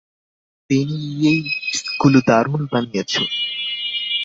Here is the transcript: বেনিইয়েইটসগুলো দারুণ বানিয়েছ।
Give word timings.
বেনিইয়েইটসগুলো 0.69 2.17
দারুণ 2.27 2.61
বানিয়েছ। 2.71 3.13